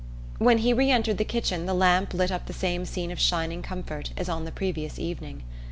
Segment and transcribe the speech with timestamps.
[0.39, 3.61] When he re entered the kitchen the lamp lit up the same scene of shining
[3.61, 5.43] comfort as on the previous evening.